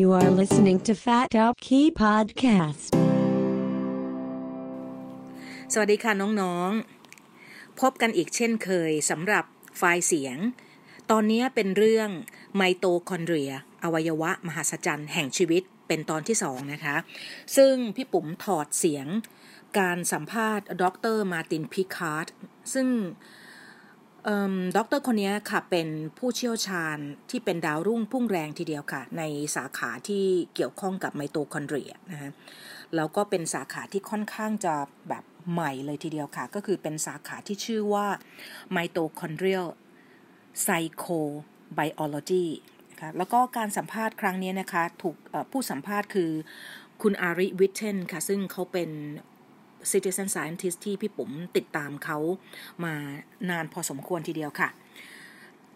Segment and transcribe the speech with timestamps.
[0.00, 2.90] You are listening to Fat Out Key Podcast.
[5.72, 9.44] สวัสดีค่ะน้องๆ พบกันอีกเช่นเคยสำหรับ
[9.78, 10.36] ไฟล์เสียง
[11.10, 12.08] ตอนนี้เป็นเรื่อง
[12.56, 13.52] ไมโตคอนเดรีย
[13.84, 16.96] อวัยวะมหัศจรรย์แห่งชีวิตเป็นตอนที่สองนะคะ
[17.56, 19.06] ซึ่งพี่ปุ๋มถอดเสียง
[19.78, 20.84] การสัมภาษณ์ด
[21.16, 22.26] ร.มาร์ตินพิคาร์ด
[22.74, 22.88] ซึ่ง
[24.76, 25.88] ด็อกเตอร์คนนี้ค่ะเป็น
[26.18, 26.96] ผู้เชี่ยวชาญ
[27.30, 29.22] ที่เป็นดาวรุ่งพุ่งแรงทีเดียวค่ะ ใน
[29.56, 30.24] สาขาที่
[30.54, 32.30] เกี่ยวข้องกับไมโตคอนเดรียนะฮะ
[32.96, 34.74] แล้วก็เป็นสาขาที่ค่อนข้างจะ
[35.08, 38.06] แบบใหม่เลยทีเดียวค่ะ ก็คือเป็นสาขาที่ชื่อว่า
[38.76, 39.68] mitochondrial
[40.62, 42.46] psychobiology
[42.90, 45.16] นะคะแล้วก็การสัมภาษณ์ครั้งนี้นะคะ ถูก
[45.50, 46.30] ผู้สัมภาษณ์คือ
[47.02, 48.90] คุณอาริวิทเทนค่ะ ซึ่งเขาเป็น
[49.92, 52.18] citizen scientist ที่พี่ปุ๋มติดตามเขา
[52.84, 52.94] มา
[53.50, 54.68] นานพอสมควรทีเดียวค่ะ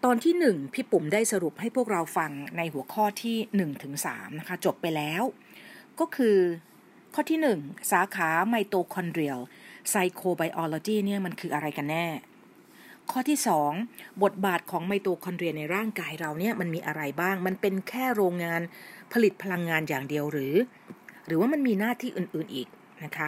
[0.03, 4.07] ตอนที่หนึ่งพี่ปุ๋มได้สรุปให้พวกเราฟังในหัวข้อที่1 ถึง 3
[4.39, 5.23] นะคะ จบไปแล้ว
[5.99, 6.37] ก็คือ
[7.13, 12.07] ข้อที่ 1 สาขา Mitochondrial Psychobiology เนี่ยมันคืออะไรกันแน่
[13.11, 13.37] ข้อที่
[13.79, 18.61] 2 บทบาทของไมโตคอนเดรียในร่างกายเราเนี่ยมันมีอะไรบ้าง มันเป็นแค่โรงงาน
[19.13, 20.55] ผลิตพลังงานอย่างเดียวหรือ
[21.27, 22.67] หรือว่ามันมีหน้าที่อื่นๆอีก
[23.05, 23.27] นะคะ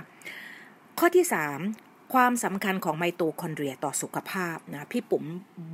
[1.02, 1.26] ข้อที่
[1.70, 5.26] 3 ความสำคัญของไมโตคอนเดรียต่อสุขภาพนะพี่ปุ๋ม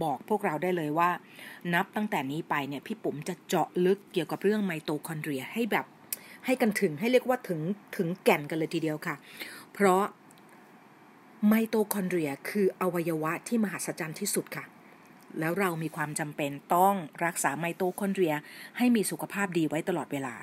[0.04, 1.10] บอกพวกเราได้เลยว่า
[1.74, 5.86] นับตั้งแต่นี้ไปเนี่ยพี่ปุ๋มจะเจาะลึกเกี่ยวกับเรื่องไมโตคอนเดรียให้แบบ
[6.46, 7.60] ให้กันถึงให้เรียกว่าถึง
[7.96, 9.16] ถึงแก่นกันเลยทีเดียวค่ะ
[9.74, 10.04] เพราะ
[11.48, 14.66] ไมโตคอนเดรียคืออวัยวะที่มหัศจรรย์ที่สุดค่ะ
[15.40, 18.36] แล้วเรามีความจำเป็นต้องรักษาไมโตคอนเดรีย
[18.78, 20.36] ให้มีสุขภาพดีไว้ตลอดเวลา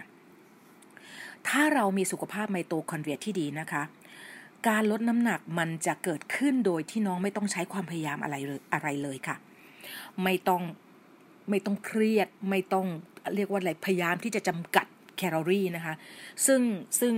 [1.48, 3.84] ถ้าเรามีสุขภาพไมโตคอนเดรียที่ดีนะคะ
[4.68, 9.36] การลดน้ำหนักมันจะเกิดขึ้นโดยที่น้องไม่ต้องใช้ความพยายามอะไรเลยอะไรเลยค่ะ
[10.24, 10.62] ไม่ต้อง
[11.50, 12.86] ไม่ต้องเครียด ไม่ต้อง
[13.34, 15.94] เรียกว่าอะไรพยายามที่จะจำกัดแคลอรี่นะคะ
[16.46, 16.60] ซึ่ง
[17.00, 17.14] ซึ่ง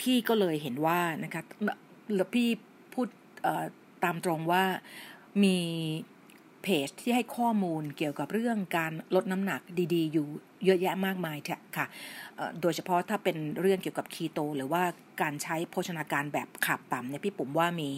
[0.00, 1.42] พี่ก็เลยเห็นว่านะคะ
[2.14, 2.48] แล้วพี่
[2.94, 3.08] พูด
[4.04, 4.64] ตามตรงว่า
[5.44, 5.58] มี
[6.62, 9.60] เพจที่ให้ข้อมูลเกี่ยวกับเรื่องการลดน้ำหนัก
[9.94, 10.28] ดี ๆ อยู่
[10.64, 11.38] เยอะแยะมากมาย
[11.76, 11.86] ค่ะ
[12.60, 14.82] โดยเฉพาะถ้าเป็นเรื่องเกี่ยวกับคีโต หรือว่า
[15.22, 17.90] การใช้โภชนาการแบบขับต่ำเนี่ยพี่ปุ๋มว่ามี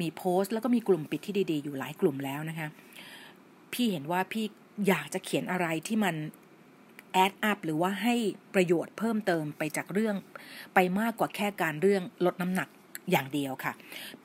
[0.00, 2.68] มีโพสต์ แล้วก็มีกลุ่มปิดที่ดีๆ อยู่หลายกลุ่มแล้วนะคะ
[3.72, 4.44] พี่เห็นว่าพี่
[4.88, 6.14] อยากจะเขียนอะไรที่มัน
[7.12, 8.14] แอดอัพหรือว่าให้
[8.54, 10.16] ประโยชน์เพิ่มเติมไปจากเรื่อง
[10.74, 12.68] ไปมากกว่าแค่การเรื่องลดน้ำหนัก
[13.10, 13.72] อย่างเดียวค่ะ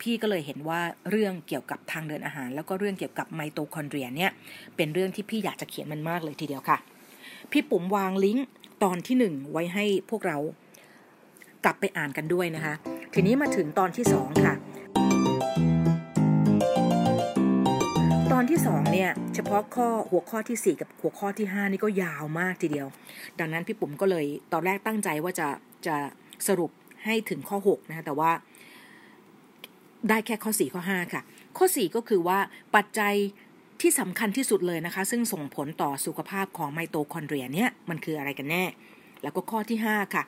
[0.02, 4.31] พี่ก็เลยเห็นว่าเรื่องเกี่ยวกับทางเดินอาหาร แล้วก็เรื่องเกี่ยวกับไมโตคอนเดรียเนี่ย
[4.75, 6.78] เป็นเรื่องที่พี่อยากจะเขียนมันมากเลยทีเดียวค่ะ
[7.51, 8.45] พี่ปุ๋มวางลิงก์
[8.83, 10.38] ตอนที่หนึ่งไว้ให้พวกเรา
[11.63, 12.73] กลับไปอ่านกันด้วยนะคะ
[13.13, 14.56] ทีนี้มาถึงตอนที่สองค่ะ
[18.31, 22.88] ตอนที่สองเนี่ยเฉพาะข้อหัวข้อที่4กับหัวข้อที่5นี่ก็ยาวมากทีเดียว
[23.39, 25.47] ดังนั้นพี่ปุ๋มก็เลยตอนแรกตั้งใจว่าจะ
[25.88, 25.95] จะ
[26.47, 26.72] สรุป
[27.06, 28.31] ให้ถึงข้อ6นะคะแต่ว่า
[30.09, 31.22] ได้แค่ข้อ4ข้อ5ค่ะ
[31.57, 32.39] ข้อ4ก็คือว่า
[32.75, 33.13] ปัจจัย
[33.81, 38.63] ที่สำคัญที่สุดเลยนะคะ ซึ่งส่งผลต่อสุขภาพของไมโตคอนเดรียเนี่ยมันคืออะไรกันแน่
[39.24, 40.24] แล้วก็ข้อที่ 5 ค่ะ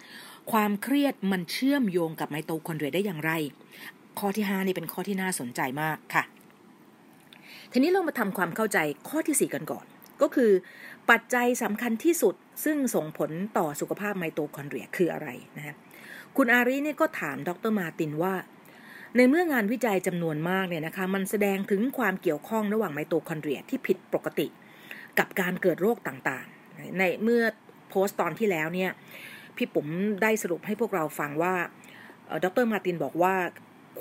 [0.52, 3.32] ความเครียดมันเชื่อมโยงกับไมโตคอนเดรียได้อย่างไร
[4.20, 6.24] ข้อที่ 5 นี่เป็นข้อที่น่าสนใจมากค่ะ
[7.72, 8.78] ทีนี้เรามาทำความเข้าใจ
[9.10, 9.86] ข้อที่ 4 กันก่อน
[10.22, 10.52] ก็คือ
[11.10, 12.36] ปัจจัยสำคัญที่สุด
[12.66, 15.76] ซึ่งส่งผลต่อสุขภาพไมโตคอนเดรียคืออะไรนะคะ
[16.38, 18.34] คุณอารีนี่ก็ถามดร.มาร์ตินว่า
[19.16, 24.48] ในเมื่องานวิจัยจำนวนมากเนี่ยนะคะมันแสดงถึงความเกี่ยวข้องระหว่างไมโตคอนเดรียที่ผิดปกติ
[25.20, 27.42] กับการเกิดโรคต่างๆ ในเมื่อ
[27.90, 28.92] โพสต์ตอนที่แล้วเนี่ย
[29.58, 29.88] พี่ปุ๋ม
[30.22, 31.54] ได้สรุปให้พวกเราฟังว่า
[32.44, 33.34] ดร.มาร์ตินบอกว่า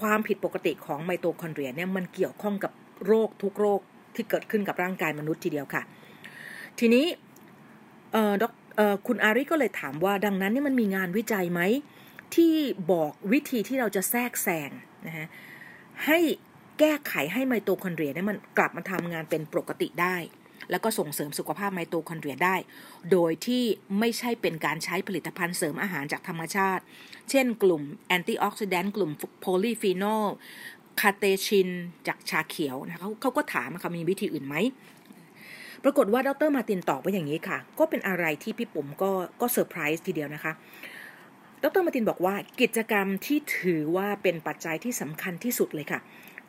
[0.00, 2.72] ความผิดปกติของไมโตคอนเดรียเนี่ยมันเกี่ยวข้องกับ
[3.06, 3.80] โรคทุกโรค
[4.14, 5.82] ที่เกิดขึ้นกับร่างกายมนุษย์ทีเดียวค่ะ
[6.78, 7.06] ทีนี้
[9.06, 11.60] คุณอาริก็เลยถามว่าดังนั้นนี่มันมีงานวิจัยไหม
[12.34, 12.54] ที่
[12.92, 14.70] บอกวิธีที่เราจะแทรกแซง
[15.06, 15.26] นะฮะ
[16.06, 16.18] ให้
[16.78, 20.16] แก้ไขให้ไมโตคอนเดรียเนี่ยมันกลับมาทำงานเป็นปกติได้
[20.70, 22.56] แล้วก็ส่งเสริมสุขภาพไมโตคอนเดรียได้
[23.12, 23.64] โดยที่
[23.98, 26.82] ไม่ใช่เป็นการใช้ผลิตภัณฑ์เสริมอาหารจากธรรมชาติ
[27.30, 29.10] เช่นกลุ่ม antioxidant กลุ่ม
[29.40, 30.24] polyphenol
[31.00, 31.68] catechin
[32.08, 34.56] จากชาเขียวนะเขาเขาก็ถามเขามีวิธีอื่นไหม
[35.84, 39.10] ปรากฏว่าดรมาตินตอบว่าอย่างนี้ค่ะ ก็เป็นอะไรที่พี่ปุ๋มก็
[39.40, 40.52] ก็เซอร์ไพรส์ทีเดียวนะคะ
[41.62, 46.00] ดรมาตินบอกว่ากิจกรรมที่ถือว่าเป็นปัจจัยที่สำคัญที่สุดเลยค่ะ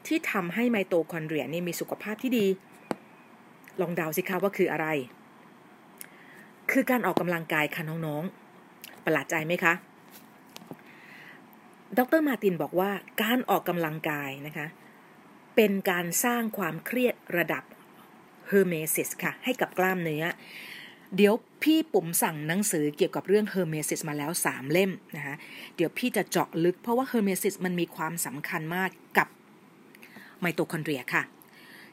[0.08, 2.46] ที่ทำให้ไมโตคอนเดรียนี่มีสุขภาพที่ดี
[3.82, 4.88] ลองเดาสิคะว่าคืออะไร
[6.72, 9.74] คือการออกกำลังกายค่ะน้องๆ ประหลาดใจไหมคะ
[11.98, 14.68] ดรมาตินบอกว่าการออกกำลังกายนะคะ
[15.56, 17.64] เป็นการสร้างความเครียดระดับ
[18.48, 20.24] hormesis ค่ะ ให้กับกล้ามเนื้อ
[21.16, 21.34] เดี๋ยว
[21.64, 25.36] พี่ปุ๋มสั่งหนังสือเกี่ยวกับเรื่อง hormesis มาแล้ว 3 เล่มนะคะ
[25.76, 29.28] เดี๋ยวพี่จะเจาะลึกเพราะว่า hormesis มันมีความสำคัญมากกับ
[30.42, 31.24] ไมโตคอนเดรียค่ะ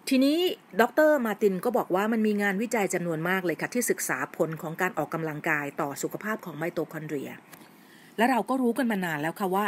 [0.08, 0.38] ทีนี้
[0.80, 7.30] ดรมาตินก็บอกว่ามันมีงานวิจัยจำนวนมากเลยค่ะ ที่ศึกษาผลของการออกกำลังกายต่อสุขภาพของไมโตคอนเดรีย
[8.16, 9.66] และเราก็รู้กันมานานแล้วค่ะว่า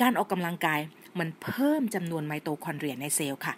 [0.00, 0.80] การออกกำลังกาย
[1.18, 3.54] มันเพิ่มจำนวนไมโตคอนเดรียในเซลล์ค่ะ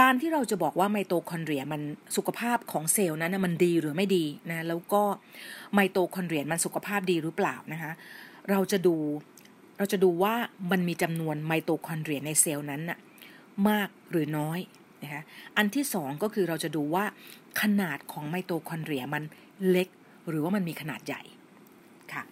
[0.00, 1.82] การที่เราจะบอกว่าไมโตคอนเดรียมัน
[2.16, 5.02] สุขภาพของเซลล์นั้นมันดีหรือไม่ดีนะแล้วก็
[5.74, 7.92] ไมโตคอนเดรียมันสุขภาพดีหรือเปล่านะคะ
[8.50, 8.94] เราจะดู
[9.78, 10.34] เราจะดูว่า
[10.70, 12.98] มันมีจำนวนไมโตคอนเดรียในเซลล์นั้นน่ะ
[13.68, 14.58] มากหรือน้อย
[15.02, 15.22] นะคะ
[15.56, 17.04] อันที่สองก็คือเราจะดูว่า
[17.60, 19.22] ขนาดของไมโตคอนเดรียมัน
[19.70, 19.88] เล็ก
[20.28, 21.22] หรือว่ามันมีขนาดใหญ่
[22.12, 22.22] ค่ะ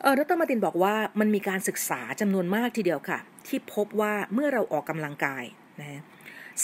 [0.00, 5.44] เออดรมาตินบอกว่ามันมีการศึกษาจำนวนมากทีเดียวค่ะ ที่พบว่าเมื่อเราออกกำลังกาย
[5.80, 6.02] นะ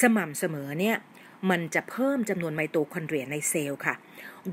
[0.00, 0.96] สม่ำเสมอเนี่ย
[1.50, 3.94] มันจะเพิ่มจำนวนไมโตคอนเดรียในเซลล์ค่ะ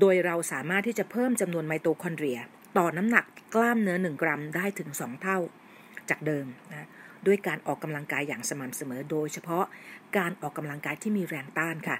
[0.00, 2.38] โดยเราสามารถที่จะเพิ่มจำนวนไมโตคอนเดรีย
[2.78, 3.24] ต่อน้ำหนัก
[3.54, 5.38] กล้ามเนื้อ 1 กรัมได้ถึง 2 เท่า
[6.10, 6.88] จากเดิมนะ
[7.26, 9.64] ด้วยการออกกำลังกายอย่างสม่ำเสมอ โดยเฉพาะ
[10.16, 11.96] การออกกำลังกายที่มีแรงต้านค่ะ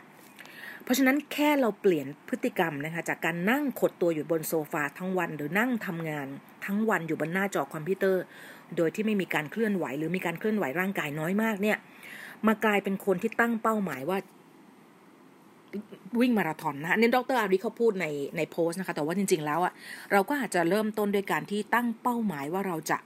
[0.83, 6.29] เพราะฉะนั้นแค่เราเปลี่ยนพฤติกรรมนะคะจากการนั่งขดตัวอยู่บนโซฟาทั้งวัน หรือนั่งทำงาน
[6.67, 8.23] ทั้งวันอยู่บนหน้าจอคอมพิวเตอร์
[8.77, 11.79] โดยที่ไม่มีการเคลื่อนไหว หรือมีการเคลื่อนไหวร่างกายน้อยมากเนี่ย
[12.49, 14.19] มากลายเป็นคนที่ตั้งเป้าหมายว่า
[16.21, 18.07] วิ่งมาราธอนนะเนี่ดรอาริเขาพูดใน
[18.37, 19.73] ในโพสต์นะคะ แต่ว่าจริง ๆ แล้วอะ
[20.13, 22.99] เราก็อาจจะเริ่มต้นด้วยการที่ตั้งเป้าหมายว่าเราจะ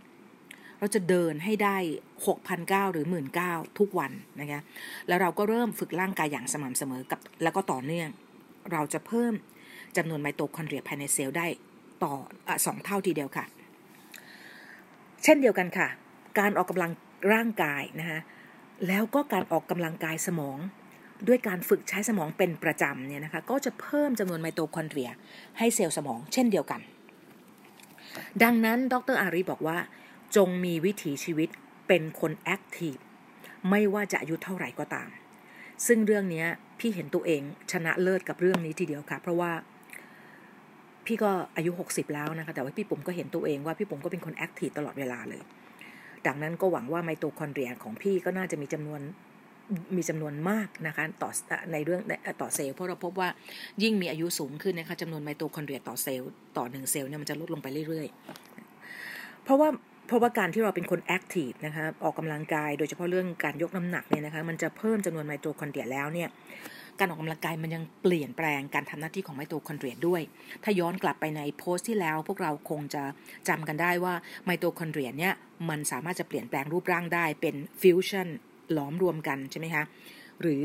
[0.78, 1.76] เราจะเดินให้ได้
[2.36, 3.06] 6,900หรือ
[3.42, 4.60] 19,000 ทุกวันนะคะ
[5.08, 8.08] แล้วเราก็เริ่มฝึกร่างกายอย่างสม่ำเสมอกับ แล้วก็ต่อเนื่อง
[8.72, 9.34] เราจะเพิ่ม
[9.96, 11.46] จำนวนไมโตคอนเดรียภายในเซลล์ได้
[12.02, 12.12] ตั้
[12.48, 13.44] งสองเท่าทีเดียวค่ะ
[15.24, 15.88] เช่นเดียวกันค่ะ
[16.38, 16.90] การออกกำลัง
[17.32, 18.18] ร่างกายนะคะ
[18.86, 20.58] แล้วก็การออกกำลังกายสมอง
[21.28, 25.10] ด้วยการฝึกใช้สมองเป็นประจำเนี่ยนะคะก็จะเพิ่มจำนวนไมโตคอนเดรีย
[25.58, 26.80] ให้เซลล์สมองเช่นเดียวกัน
[28.42, 29.78] ดังนั้นดรอารีบอกว่า
[30.36, 31.48] จงมีวิถีชีวิต
[31.88, 32.96] เป็นคน active
[33.70, 35.08] ไม่ว่าจะอายุเท่าไหร่ก็ตาม
[35.86, 36.44] ซึ่งเรื่องนี้
[36.78, 37.42] พี่เห็นตัวเอง
[37.72, 39.52] ชนะเลิศกับเรื่องนี้ทีเดียวค่ะ เพราะว่า
[41.06, 45.42] พี่ก็อายุ 60 แล้วนะคะ แต่ว่าพี่ปุ๋มก็เห็นตัวเองว่าพี่ปุ๋มก็เป็นคน active ตลอดเวลาเลย
[46.26, 49.00] ดังนั้นก็หวังว่าไมโตคอนเดรียของพี่ก็น่าจะมีจำนวน
[49.96, 51.30] มีจำนวนมากนะคะต่อ
[51.72, 52.00] ในเรื่อง
[52.42, 53.28] ต่อเซลล์เพราะเราพบว่า
[53.82, 59.68] ยิ่งมีอายุสูงขึ้นนะคะจำนวนไมโตคอนเดรียต่อเซลล์ต่อหนึ่งเซลล์เนี่ยมันจะลดลงไปเรื่อยๆ เพราะว่า
[60.06, 66.28] เพราะว่าการที่เราเป็นคน active นะคะออกกำลังกายโดยเฉพาะเรื่องการยกน้ำหนักเนี่ยนะคะมันจะเพิ่มจำนวนไมโตคอนเดรียแล้วเนี่ย
[66.98, 70.22] การออกกำลังกายมันยังเปลี่ยนแปลงการทำหน้าที่ของไมโตคอนเดรียด้วย
[70.64, 73.02] ถ้าย้อนกลับไปในโพสต์ที่แล้ว พวกเราคงจะ
[73.48, 74.14] จำกันได้ว่า
[74.44, 75.34] ไมโตคอนเดรียเนี่ย
[75.68, 78.28] มันสามารถจะเปลี่ยนแปลงรูปร่างได้เป็นฟิวชั่น
[78.72, 79.84] หลอมรวมกันใช่ไหมคะ
[80.42, 80.62] หรือ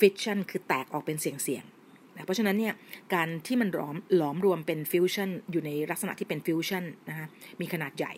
[0.00, 2.74] ฟิชชั่นคือแตกออกเป็นเสี่ยงๆนะเพราะฉะนั้นเนี่ย
[3.14, 7.26] การที่มันหลอมหลอมรวมเป็นฟิวชั่นอยู่ในลักษณะที่เป็นฟิวชั่นนะคะ
[7.60, 8.14] มีขนาดใหญ่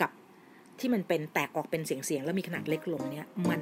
[0.00, 0.10] กับ
[0.80, 3.60] ที่มันเป็นแตกออกเป็นเสี่ยงๆแล้วมีขนาดเล็กลงเนี่ยมัน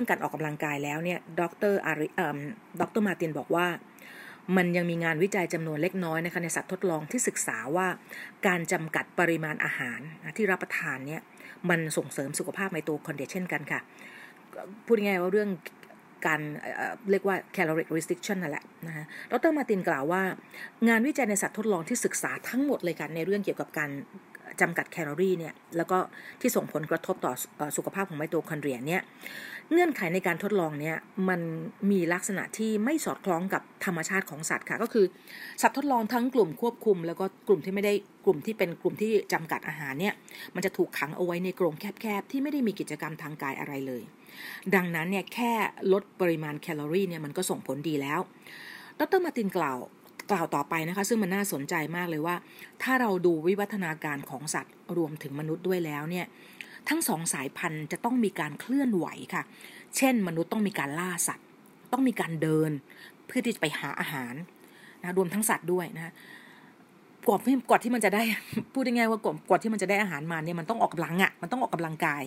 [0.00, 1.42] เรื่องการออกกำลังกายแล้วเนี่ยด
[1.72, 2.38] รอาริเอ่อ
[2.80, 3.66] ดรมาตินบอกว่า
[4.56, 7.86] มันยังมีงานวิจัยจำนวนเล็กน้อยนะคะในสัตว์ทดลองที่ศึกษาว่า
[8.46, 10.00] การจำกัดปริมาณอาหาร
[10.36, 11.20] ที่รับประทานเนี่ย
[11.70, 13.80] มันส่งเสริมสุขภาพไมโตคอนเดรียเช่นกันค่ะ
[14.86, 15.50] พูดง่ายว่าเรื่อง
[16.26, 16.40] การ
[17.10, 20.22] เรียกว่า caloric restriction นั่นแหละนะคะดรมาตินกล่าวว่า
[20.88, 23.90] งานวิจัยในสัตว์ทดลองที่ศึกษาทั้งหมดเลยค่ะในเรื่องเกี่ยวกับการ
[24.60, 25.98] จำกัดแคลอรี่เนี่ยแล้วก็
[26.40, 27.32] ที่ส่งผลกระทบต่อ
[27.76, 29.02] สุขภาพของไมโตคอนเดรียเนี่ย
[29.72, 30.96] เงื่อนไขในการทดลองเนี่ย
[31.28, 31.40] มัน
[31.90, 35.06] มีลักษณะที่ไม่สอดคล้องกับธรรมชาติของสัตว์ค่ะ ก็คือ
[35.62, 40.14] สัตว์ทดลองทั้งกลุ่มควบคุม แล้วก็กลุ่มที่ไม่ได้กลุ่มที่เป็นกลุ่มที่จำกัดอาหารเนี่ย
[40.54, 44.02] มันจะถูกขังเอาไว้ในกรงแคบๆที่ไม่ได้มีกิจกรรมทางกายอะไรเลย
[44.74, 45.52] ดังนั้นเนี่ยแค่
[45.92, 48.20] ลดปริมาณแคลอรี่เนี่ยมันก็ส่งผลดีแล้ว
[49.00, 49.78] ดรมาตินกล่าว
[50.30, 52.36] กล่าวต่อไปนะคะซึ่งมันน่าสนใจมากเลยว่า
[52.82, 56.26] ถ้าเราดูวิวัฒนาการของสัตว์รวมถึงมนุษย์ด้วยแล้วเนี่ย
[56.88, 59.42] ทั้งสองสายพันธุ์จะต้องมีการเคลื่อนไหวค่ะ
[59.96, 61.46] เช่น มนุษย์ต้องมีการล่าสัตว์
[61.92, 62.70] ต้องมีการเดิน
[63.26, 64.34] เพื่อที่จะไปหาอาหาร
[65.02, 66.12] นะรวมทั้งสัตว์ด้วยนะ
[67.26, 68.22] กว่าที่กว่าที่มันจะได้
[68.72, 72.22] พูดง่ายๆว่ากว่ากว่าที่มันจะได้อาหารมาเนี่ยมันต้องออกกำลังอะ่ะมันต้องออกกำลังกาย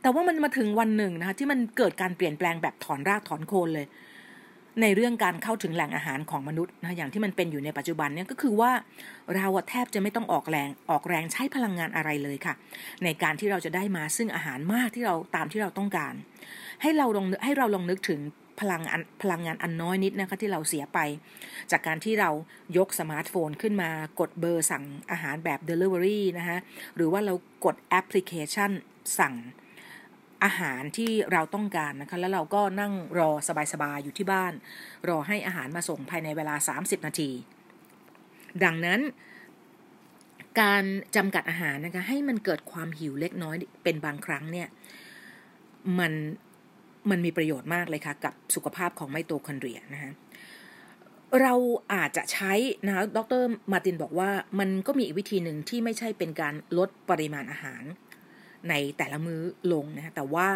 [0.00, 3.86] แต่ว่ามันมาถึงวันหนึ่งนะคะที่มันเกิดการเปลี่ยนแปลงแบบถอนรากถอนโคนเลย
[4.82, 8.70] ในเรื่องการเข้าถึงแหล่งอาหารของมนุษย์นะอย่างที่มันเป็นอยู่ในปัจจุบันเนี่ยก็คือว่า
[9.36, 12.54] เราแทบจะไม่ต้องออกแรงออกแรงใช้พลังงานอะไรเลยค่ะ
[13.04, 16.14] ในการที่เราจะได้มาซึ่งอาหารมากที่เราตามที่เราต้องการ
[16.82, 18.20] ให้เราลองให้เราลองนึกถึง
[18.60, 18.82] พลัง
[19.22, 20.98] พลังงานอันน้อยนิดนะคะที่เราเสียไป
[21.70, 22.30] จากการที่เรา
[22.76, 23.90] ยกสมาร์ทโฟนขึ้นมา
[24.20, 26.58] กดเบอร์สั่งอาหารแบบ delivery นะคะ
[26.96, 28.70] หรือว่าเรากดแอปพลิเคชัน
[29.18, 29.34] สั่ง
[30.44, 33.30] อาหารที่เราต้องการนะคะแล้วเราก็นั่งรอ
[33.72, 34.52] สบายๆอยู่ที่บ้าน
[35.08, 37.30] รอให้อาหารมาส่งภายในเวลา 30 นาที
[38.64, 39.00] ดังนั้น
[40.60, 40.84] การ
[41.16, 44.68] จำกัดอาหารนะคะให้มันเกิดความหิวเล็กน้อยเป็นบางครั้งเนี่ย
[45.98, 46.12] มัน
[47.10, 50.12] มันมีประโยชน์มากเลยค่ะ กับสุขภาพของไมโตคอนเดรียนะคะ
[51.42, 51.54] เรา
[51.92, 52.52] อาจจะใช้
[52.86, 57.82] นะคะดรมาตินบอกว่ามันก็มีอีกวิธีหนึ่งที่ไม่ใช่เป็นการลดปริมาณอาหาร
[58.70, 59.42] ในแต่ละมื้อ
[59.72, 60.48] ลงนะคะแต่ว่า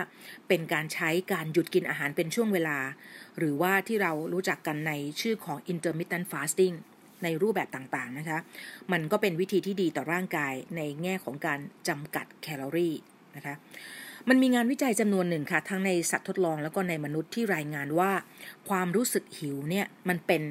[0.48, 2.78] เป็นการใช้การหยุดกินอาหารเป็นช่วงเวลา
[3.38, 6.74] หรือว่าที่เรารู้จักกันในชื่อของ intermittent fasting
[7.24, 8.38] ในรูปแบบต่างๆนะคะ
[8.92, 12.94] มันก็เป็นวิธีที่ดีต่อร่างกายในแง่ของการจำกัดแคลอรี่
[13.36, 13.54] นะคะ
[14.28, 18.12] มันมีงานวิจัยจำนวนหนึ่งค่ะ ทั้งในสัตว์ทดลองแล้วก็ในมนุษย์ที่รายงานว่า
[18.68, 20.42] ความรู้สึกหิวเนี่ยมันเป็น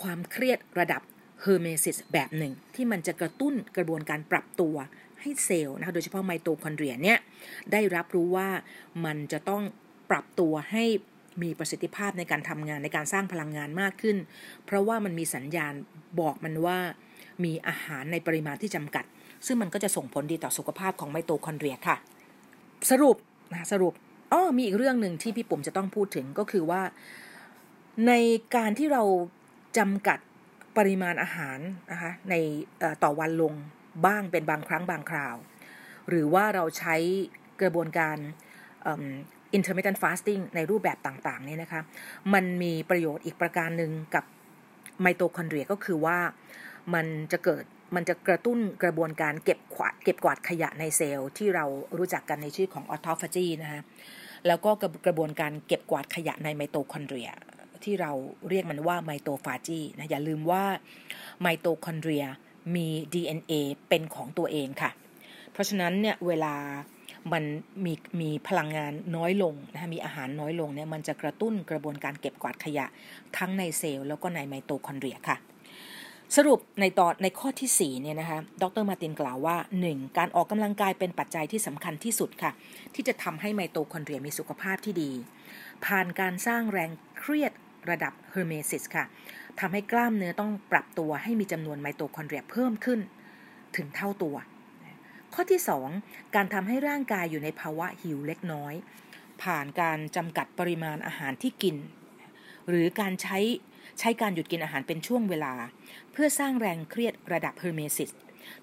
[0.00, 1.02] ความเครียดระดับ
[1.42, 4.76] hormesis แบบหนึ่ง ที่มันจะกระตุ้นกระบวนการปรับตัว
[5.22, 7.18] ให้เซลล์นะคะโดยเฉพาะไมโตคอนเดรียเนี่ย
[7.72, 8.48] ได้รับรู้ว่า
[9.04, 9.62] มันจะต้อง
[10.10, 10.84] ปรับตัวให้
[11.42, 14.16] มีประสิทธิภาพในการทำงานในการสร้างพลังงานมากขึ้น
[14.66, 15.72] เพราะว่ามันมีสัญญาณ
[16.20, 16.78] บอกมันว่า
[17.44, 19.04] มีอาหารในปริมาณที่จำกัด
[19.46, 21.96] ซึ่งมันก็จะส่งผลดีต่อสุขภาพของไมโตคอนเดรียค่ะ
[22.90, 23.16] สรุป
[23.52, 23.92] นะสรุป
[24.32, 26.82] อ๋อมีอีกเรื่องหนึ่งที่พี่ปุ๋มจะต้องพูดถึงก็คือว่า
[28.06, 28.12] ใน
[28.56, 29.02] การที่เรา
[29.78, 30.18] จำกัด
[30.76, 31.58] ปริมาณอาหาร
[31.92, 32.34] นะคะใน
[33.02, 33.54] ต่อวันลง
[34.06, 35.36] บ้างเป็นบางครั้งบางคราว
[36.08, 36.96] หรือว่าเราใช้
[37.60, 38.16] กระบวนการ
[39.56, 41.80] intermittent fasting ในรูปแบบต่างๆเนี่ยนะคะ
[42.34, 44.24] มันมีประโยชน์อีกประการหนึ่งกับ
[45.02, 46.18] ไมโตคอนเดรียก็คือว่า
[46.94, 51.64] มันจะเกิดมันจะกระตุ้นกระบวนการเก็บขวาดเก็บกวาดขยะในเซลล์ที่เรา
[51.98, 53.82] รู้จักกันในชื่อของ autophagy นะคะ
[54.46, 54.70] แล้วก็
[55.06, 57.30] กระบวนการเก็บกวาดขยะในไมโตคอนเดรีย
[57.84, 58.12] ที่เรา
[58.48, 60.64] เรียกมันว่า mitophagy นะอย่าลืมว่า
[61.40, 62.24] ไมโตคอนเดรีย
[62.76, 63.52] มี DNA
[63.88, 64.90] เป็นของตัวเองค่ะ
[65.52, 66.54] เพราะฉะนั้นเนี่ยเวลา
[67.32, 67.44] มัน
[67.84, 72.86] มีมีพลังงานน้อยลงนะคะมีอาหารน้อยลงเนี่ยมันจะกระตุ้นกระบวนการเก็บกวาดขยะ
[73.38, 75.36] ทั้งในเซลล์แล้วก็ในไมโตคอนเดรียค่ะ
[76.36, 80.18] สรุปในตอนในข้อที่4เนี่ยนะคะดรมาตินกล่าวว่า 1.
[80.18, 82.52] การออกกำลังกายเป็นปัจจัยที่สำคัญที่สุดค่ะ
[82.94, 85.10] ที่จะทำให้ไมโตคอนเดรียมีสุขภาพที่ดี
[85.84, 87.52] ผ่านการสร้างแรงเครียด
[87.90, 89.04] ระดับ hormesis ค่ะ
[89.60, 93.00] ทำให้กล้ามเนื้อต้องปรับตัวให้มีจำนวนไมโตคอนเดรียเพิ่มขึ้น
[93.76, 94.36] ถึงเท่าตัว
[95.34, 95.60] ข้อที่
[95.96, 98.74] 2 การทำให้ร่างกายอยู่ในภาวะหิวเล็กน้อย
[99.42, 101.76] ผ่านการจำกัดปริมาณอาหารที่กิน
[102.68, 103.38] หรือการใช้
[104.00, 105.52] ใช้การหยุดกินอาหารเป็นช่วงเวลา
[106.12, 108.10] เพื่อสร้างแรงเครียดระดับ hormesis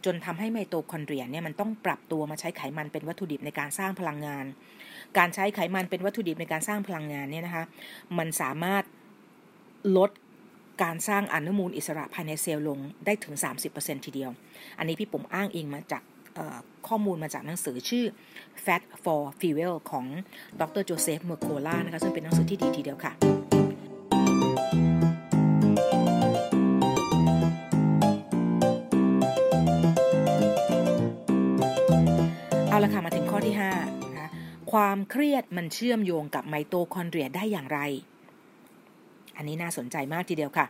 [0.06, 4.46] จนทำให้ไมโตคอนเดรียเนี่ยมันต้องปรับตัวมาใช้ไขมันเป็นวัตถุดิบในการสร้างพลังงาน
[5.18, 7.63] การใช้ไขมันเป็นวัตถุดิบในการสร้างพลังงานเนี่ยนะคะ
[8.18, 8.84] มันสามารถ
[9.98, 10.12] ลด
[10.84, 13.36] การสร้างอนุมูลอิสระภายในเซลล์ลงได้ถึง
[13.70, 14.32] 30%ทีเดียว
[14.78, 16.04] อันนี้พี่ปุ๋มอ้างอิงมาจาก
[16.88, 18.06] ข้อมูลมาจากหนังสือชื่อ
[18.66, 20.06] Fat for Fuel ของ
[20.62, 23.14] ดรโจเซฟเมอร์โคล่านะคะซึ่งเป็นหนังสือที่ดีทีเดียวค่ะ
[32.70, 33.56] เอาละค่ะ มาถึงข้อที่
[33.86, 34.32] 5นะ
[34.72, 37.82] ความเครียดมันเชื่อมโยงกับไมโตคอนเดรียได้อย่างไร
[39.38, 40.65] อันนี้น่าสนใจมากทีเดียวค่ะ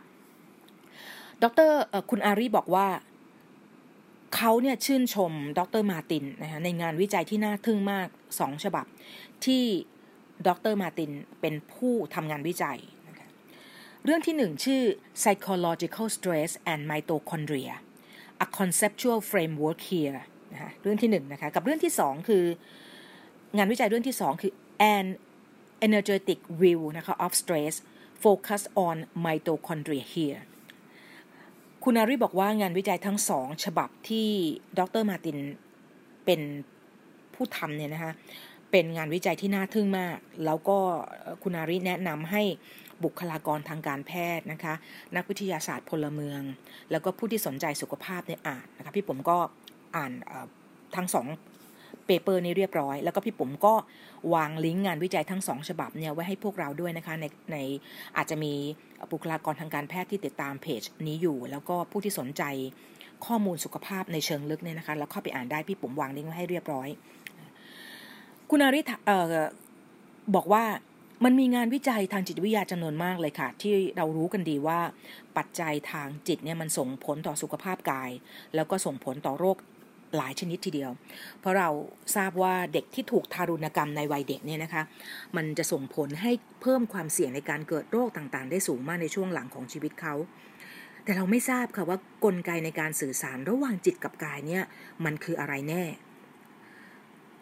[1.42, 1.72] ดร
[2.10, 2.86] คุณอารีบอกว่า
[4.36, 8.08] เขาเนี่ยชื่นชมดรมาตินนะคะในงานวิจัยที่น่าทึ่งมาก
[8.38, 8.86] สองฉบับ
[9.44, 9.64] ที่
[10.46, 11.10] ดรมาติน
[11.40, 12.78] เป็นผู้ทำงานวิจัย
[14.04, 14.82] เรื่องที่หนึ่งชื่อ
[15.20, 17.74] psychological stress and mitochondria
[18.44, 20.12] a conceptual framework here
[20.52, 22.44] นะคะเรื่องที่หนึ่งนะคะกับเรื่องที่สองคือ
[23.56, 24.52] งานวิจัยเรื่องที่สองคือ
[24.96, 25.06] an
[25.86, 27.74] energetic view นะคะ of stress
[28.22, 30.40] focus on mitochondria here
[31.84, 34.28] คุณอารีบอกว่างานวิจัยทั้งสองฉบับที่
[34.78, 35.38] ดรมาติน
[36.24, 36.40] เป็น
[37.34, 38.12] ผู้ทำเนี่ยนะคะ
[38.70, 40.78] เป็นงานวิจัยที่น่าทึ่งมาก แล้วก็
[41.42, 42.42] คุณอารีแนะนำให้
[43.04, 44.74] บุคลากรทางการแพทย์นะคะ
[45.16, 46.42] นักวิทยาศาสตร์พลเมือง
[46.90, 49.38] แล้วก็ผู้ที่สนใจสุขภาพเนี่ยอ่านนะคะ พี่ผมก็
[49.96, 50.12] อ่าน
[50.96, 51.26] ทั้งสอง
[52.08, 53.74] เปเปอร์นี้เรียบร้อย แล้วก็พี่ผมก็
[54.34, 57.56] วางลิงก์งานวิจัยทั้งสองฉบับเนี่ยไว้ให้พวกเราด้วยนะคะในใน
[58.16, 58.52] อาจจะมี
[59.12, 62.42] บุคลากรทางการแพทย์ที่ติดตามเพจนี้อยู่ แล้วก็ผู้ที่สนใจ
[63.26, 66.88] ข้อมูลสุขภาพในเชิงลึกเนี่ยนะคะแล้วเข้าไปอ่านได้พี่ผมวางลิงก์ไว้ให้เรียบร้อย
[68.50, 69.34] คุณอาริเอ่อ
[70.34, 70.64] บอกว่า
[71.24, 74.80] มันมีงานวิจัยทางจิตวิทยาจำนวนมากเลยค่ะ ที่เรารู้กันดีว่า
[75.36, 78.10] ปัจจัยทางจิตเนี่ยมันส่งผลต่อสุขภาพกาย
[78.54, 79.56] แล้วก็ส่งผลต่อโรค
[80.16, 80.90] หลายชนิดทีเดียว
[81.40, 81.68] เพราะเรา
[82.16, 84.82] ทราบว่าเด็กที่ถูกทารุณกรรมในวัยเด็กเนี่ยนะคะ
[85.36, 90.14] มันจะส่งผลให้เพิ่มความเสี่ยงในการเกิดโรคต่างๆ ได้สูงมากในช่วงหลังของชีวิตเขา
[91.04, 94.62] แต่เราไม่ทราบค่ะว่ากลไกในการสื่อสารระหว่างจิตกับกายเนี่ย
[95.04, 95.84] มันคืออะไรแน่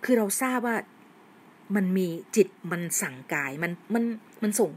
[0.05, 0.77] คือเราทราบว่า
[1.77, 4.05] มันมีจิตมันสั่งกายมันมัน
[4.43, 4.71] มันส่ง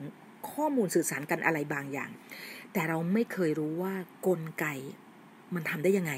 [0.51, 2.10] ข้อมูลสื่อสารกันอะไรบางอย่าง
[2.74, 3.93] แต่เราไม่เคยรู้ว่า
[4.27, 4.65] กลไก
[5.53, 6.13] มันทำได้ยังไง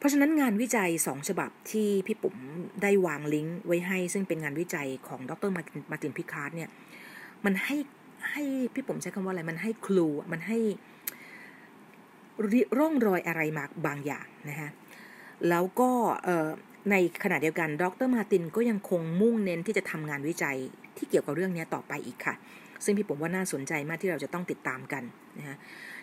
[0.00, 2.36] เพราะฉะนั้นงานวิจัยสองฉบับที่พี่ปุ๋ม
[2.82, 5.50] ได้วางลิงก์ไว้ให้ ซึ่งเป็นงานวิจัยของดร
[5.90, 6.68] มาตินพิคาร์ดเนี่ย
[7.44, 7.76] มันให้
[8.30, 8.42] ให้
[8.74, 10.58] พี่ปุ๋มใช้คำว่าอะไรมันให้คลูมันให้
[12.78, 14.70] ร่องรอยอะไรมาบางอย่างนะฮะ
[15.48, 15.90] แล้วก็
[16.90, 20.56] ในขณะเดียวกัน ดรมาตินก็ยังคงมุ่งเน้นที่จะทำงานวิจัย
[20.96, 22.34] ที่เกี่ยวกับเรื่องนี้ต่อไปอีกค่ะ
[22.84, 25.02] ซึ่งพี่ผมว่าน่าสนใจมากที่เราจะต้องติดตามกัน
[25.38, 25.56] นะฮะ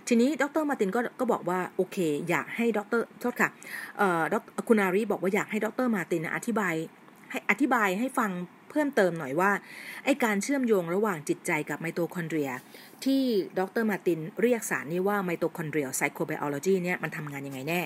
[0.08, 1.98] ทีนี้ดรมาตินก็ก็บอกว่าโอเค
[2.30, 3.50] อยากให้ดรโทษค่ะ
[3.98, 4.34] เอ่อด
[4.68, 6.74] คุณอารีบอกว่าอยากให้ดรมาตินอธิบาย
[7.32, 8.32] ให้อธิบายให้ฟัง
[8.70, 9.52] เพิ่มเติมหน่อยว่า
[10.06, 12.52] ไอการเชื่อมโยงระหว่างจิตใจกับไมโตคอนเดรีย
[13.04, 13.22] ที่
[13.60, 17.82] ดรมาตินเรียกสารนี้ว่าไมโตคอนเดรียไซโคไบโอโลจีเนี่ยมันทำงานยังไงแน่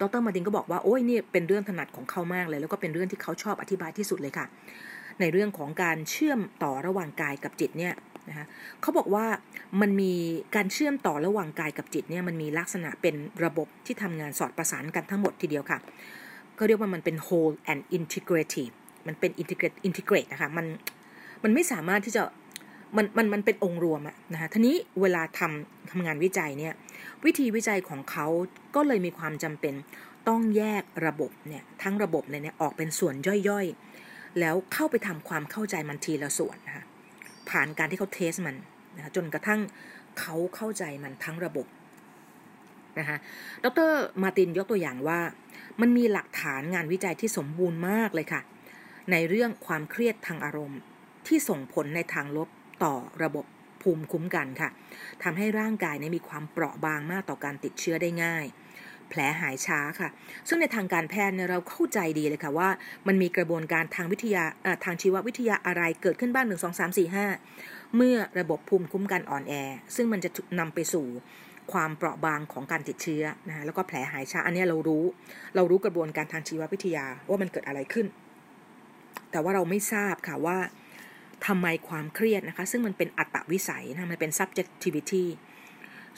[0.00, 4.46] ดรมาตินก็บอกว่าโอ้ยนี่เป็นเรื่องถนัดของเขามากเลย แล้วก็เป็นเรื่องที่เขาชอบอธิบายที่สุดเลยค่ะ
[5.20, 7.94] ในเรื่องของการเชื่อมต่อระหว่างกายกับจิตเนี่ย
[8.28, 8.46] นะคะ
[8.80, 9.24] เขาบอกว่า
[9.80, 10.12] มันมี
[10.56, 15.78] การเชื่อมต่อระหว่างกายกับจิตเนี่ยมันมีลักษณะเป็นระบบที่ทำงานสอดประสานกันทั้งหมดทีเดียวค่ะ
[16.58, 18.74] ก็เรียกว่ามันเป็น whole and integrative
[19.06, 20.66] มันเป็น integrate integrate นะคะมัน
[21.44, 22.22] มันไม่สามารถที่จะ
[22.96, 26.74] มันมันมันเป็นองค์รวมอะนะคะทีนี้เวลาทำทำงานวิจัยเนี่ย
[27.24, 28.26] วิธีวิจัยของเขา
[28.74, 29.74] ก็เลยมีความจำเป็น
[30.28, 33.14] ต้องแยกระบบเนี่ยทั้งระบบเลยเนี่ยออกเป็นส่วน
[33.48, 33.89] ย่อยๆ
[34.40, 36.84] แล้วเข้าไปทำความเข้าใจมันทีละส่วนนะคะ
[37.50, 38.56] ผ่านการที่เขาเทสมัน
[38.96, 39.60] นะคะจนกระทั่ง
[40.20, 41.66] เขาเข้าใจมันทั้งระบบ
[42.98, 43.16] นะคะ
[43.64, 45.20] ดรมาตินยกตัวอย่างว่า
[45.80, 48.40] มันมีหลักฐานงานวิจัยที่สมบูรณ์มากเลยค่ะ
[49.10, 50.80] ในเรื่องความเครียดทางอารมณ์
[51.26, 52.48] ที่ส่งผลในทางลบ
[52.84, 53.44] ต่อระบบ
[53.82, 54.70] ภูมิคุ้มกันค่ะ
[55.22, 58.44] ทำให้ร่างกายมีความเปราะบางมากต่อการติดเชื้อได้ง่าย
[59.10, 60.08] แผลหายช้าค่ะ
[60.48, 62.68] ซึ่งในทางการแพทย์เราเข้าใจดีเลยค่ะว่า
[63.06, 64.44] มันมีกระบวนการทางวิทยา
[64.84, 67.26] ทางชีววิทยาอะไรเกิดขึ้นบ้างหนึ่งสองสามสี่ห้า
[67.96, 69.52] เมื่อระบบภูมิคุ้มกันอ่อนแอ
[69.96, 71.06] ซึ่งมันจะนำไปสู่
[71.72, 75.04] ความเปราะบางของการติดเชื้อนะแล้วก็แผลหายช้าอันนี้เรารู้
[75.56, 78.06] เรารู้กระบวนการทางชีววิทยาว่ามันเกิดอะไรขึ้น
[79.30, 80.58] แต่ว่าเราไม่ทราบค่ะว่า
[81.46, 85.24] ทำไมความเครียดนะคะ ซึ่งมันเป็นอัตวิสัยนะมันเป็น subjectivity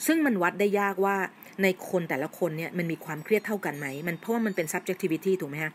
[0.05, 1.15] ซึ่งมันวัดได้ยากว่า
[1.63, 5.71] ในคนแต่ละคนเนี่ยมันมีความเครียดเท่ากันไหม มันเพราะว่ามันเป็น subjectivity ถูกไหมฮะ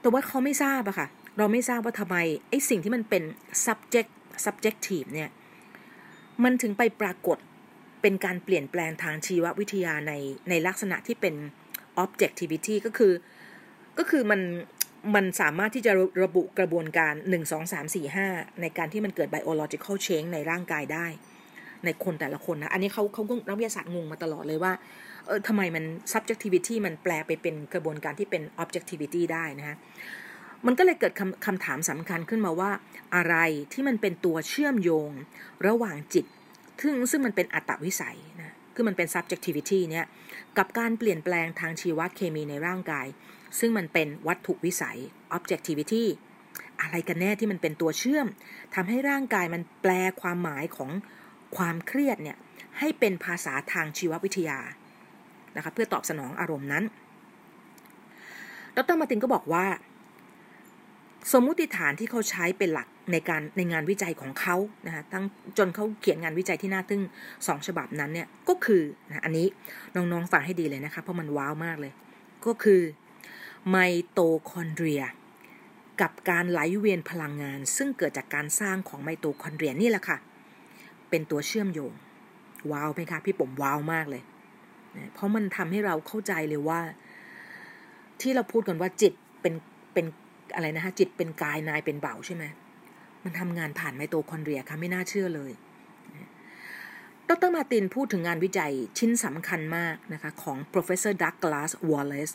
[0.00, 2.16] แต่ว่าเขาไม่ทราบอะค่ะ เราไม่ทราบว่าทำไม
[2.50, 3.22] ไอ้สิ่งที่มันเป็น
[3.66, 4.10] subject
[4.44, 5.30] subjective เนี่ย
[6.44, 7.38] มันถึงไปปรากฏ
[8.02, 10.12] เป็นการเปลี่ยนแปลงทางชีววิทยาใน
[10.48, 11.34] ในลักษณะที่เป็น
[12.04, 13.12] objectivity ก็คือ
[13.98, 14.40] ก็คือมัน
[15.14, 21.06] มันสามารถที่จะระบุกระบวนการ 1 2 3 4 5 ในการที่มันเกิด biological change ในร่างกายได้
[21.86, 24.72] ในคนแต่ละคนนะ อันนี้เขาเขานักวิทยาศาสตร์งงมาตลอดเลยว่า
[25.26, 29.76] เออทำไมมัน subjectivity มันแปลไปเป็นกระบวนการที่เป็น objectivity ได้นะฮะ
[30.66, 32.70] มันก็เลยเกิดคำคำถามสำคัญขึ้นมาว่า
[33.14, 33.36] อะไร
[33.72, 35.10] ที่มันเป็นตัวเชื่อมโยง
[35.66, 36.26] ระหว่างจิต
[36.82, 40.06] ซึ่งซึ่งมันเป็นอัตวิสัยนะคือมันเป็น subjectivity เนี่ย
[40.58, 43.06] กับการเปลี่ยนแปลงทางชีวเคมีในร่างกาย
[43.58, 44.98] ซึ่งมันเป็นวัตถุวิสัย
[45.36, 46.04] objectivity
[46.80, 48.26] อะไรกันแน่ที่มันเป็นตัวเชื่อม
[48.74, 50.90] ทำให้ร่างกายมันแปลความหมายของ
[51.56, 52.36] ความเครียดเนี่ย
[52.78, 54.58] ให้เป็นภาษาทางชีววิทยา
[55.56, 56.84] นะคะเพื่อตอบสนองอารมณ์นั้น
[58.76, 59.66] ดรมาตินก็บอกว่า
[61.32, 64.56] สมมุติฐานที่เขาใช้เป็นหลักในการในงานวิจัยของเขา
[64.86, 65.24] นะคะตั้ง
[65.58, 67.02] จนเขาเขียนงานวิจัยที่น่าทึ่ง
[67.46, 69.46] สองฉบับนั้นเนี่ยก็คือนะอันนี้
[69.94, 71.92] น้องๆฟังให้ดีเลยนะคะเพราะมันว้าวมากเลย
[72.46, 72.80] ก็คือ
[73.70, 73.76] ไม
[74.10, 75.02] โตคอนเดรีย
[76.00, 80.18] กับการไหลเวียนพลังงาน ซึ่งเกิดจากการสร้างของไมโตคอนเดรียนี่แหละค่ะ
[81.16, 81.92] เป็นตัวเชื่อมโยง
[82.72, 84.22] ว้าวไหมคะพี่ปุ๋มว้าวมากเลย
[85.14, 86.80] เพราะมันทำให้เราเข้าใจเลยว่า
[88.20, 89.54] ที่เราพูดกันว่าจิตเป็น
[89.92, 90.06] เป็น
[90.54, 92.44] อะไรนะคะจิตเป็นกายนายเป็นบ่าวใช่ไหม
[93.24, 95.52] มันทำงานผ่านไมโตคอนเดรียค่ะไม่น่าเชื่อเลย
[97.28, 102.34] ดรมาตินพูดถึงงานวิจัยชิ้นสำคัญมากนะคะของ professor Douglas Wallace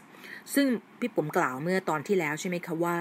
[0.53, 0.67] ซึ่ง
[0.99, 2.95] พี่ปุ๋มกล่าวเมื่อตอนที่แล้วใช่ไหมคะว่า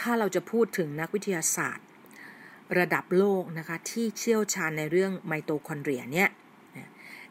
[0.00, 1.86] ถ้าเราจะพูดถึงนักวิทยาศาสตร์
[2.78, 6.28] ระดับโลกนะคะที่เชี่ยวชาญในเรื่องไมโตคอนเดรียเนี่ย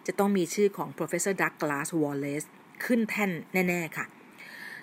[0.06, 2.47] จะต้องมีชื่อของ professor Douglas Wallace
[2.86, 4.06] ขึ้นแท่นแน่ ๆ ค่ะ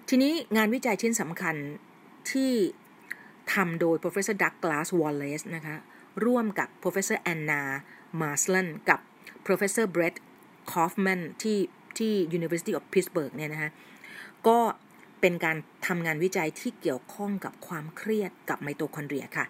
[0.09, 1.57] ทีนี้งานวิจัยชิ้นสำคัญ
[2.31, 2.53] ที่
[3.53, 5.77] ทำโดย professor Douglas Wallace นะคะ
[6.25, 7.63] ร่วมกับ professor Anna
[8.21, 9.01] Marsland กับ
[9.47, 10.17] professor Brett
[10.73, 11.59] Kaufman ที่
[11.99, 13.71] ที่ University of Pittsburgh เนี่ยนะฮะ
[14.47, 14.59] ก็
[15.21, 19.47] เป็นการทำงานวิจัยที่เกี่ยวข้องกับความเครียดกับไมโตคอนเดรียค่ะ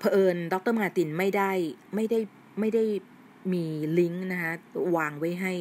[0.00, 1.50] เผอิญดรมาตินไม่ได้
[1.94, 2.18] ไม่ได้
[2.60, 2.84] ไม่ได้
[3.52, 3.64] มี
[3.98, 4.52] ลิงก์นะคะ
[4.96, 5.52] วางไว้ให้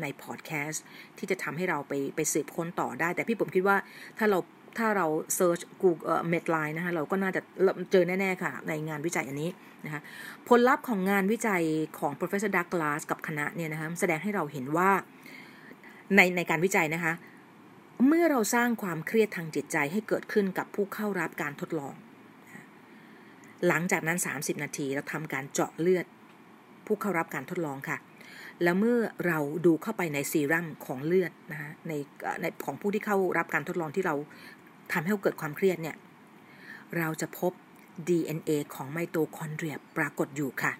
[0.00, 0.84] ในพอดแคสต์
[1.18, 3.76] ที่จะทำให้เราไปไปสืบค้นต่อได้ แต่พี่ปุ๋มคิดว่า
[4.18, 4.38] ถ้าเรา
[4.78, 7.40] ถ้าเรา search Google เอ่อ Medline นะคะเราก็น่าจะ
[7.92, 9.50] เจอแน่ ๆ ค่ะ ในงานวิจัยอันนี้
[9.84, 10.00] นะคะ
[10.48, 11.62] ผลลัพธ์ของงานวิจัย
[11.98, 14.90] ของ professor Douglas กับคณะเนี่ยนะคะแสดงให้เราเห็นว่า
[16.16, 17.12] ในในการวิจัยนะคะ
[18.06, 21.94] เมื่อเราสร้างความเครียดทางจิตใจให้เกิดขึ้นกับผู้เข้ารับการทดลอง
[23.66, 26.06] หลังจากนั้น 30 นาทีเราทำการเจาะเลือด
[26.86, 27.98] ผู้เข้ารับการทดลองค่ะ
[28.62, 31.92] แล้วเมื่อเราดูเข้าไปในซีรั่มของเลือดนะคะใน
[32.40, 34.14] ในของผู้ที่เข้ารับการทดลองที่เรา
[34.92, 35.96] ทำให้เกิดความเครียดเนี่ย
[36.98, 37.52] เราจะพบ
[38.08, 40.72] DNA ของไมโตคอนเดรียปรากฏอยู่ค่ะ